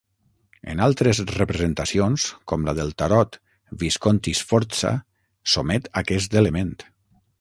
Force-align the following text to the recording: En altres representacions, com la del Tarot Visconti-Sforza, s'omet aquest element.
En 0.71 0.79
altres 0.85 1.19
representacions, 1.39 2.25
com 2.53 2.65
la 2.69 2.75
del 2.79 2.89
Tarot 3.01 3.37
Visconti-Sforza, 3.83 4.95
s'omet 5.53 5.91
aquest 6.03 6.41
element. 6.43 6.75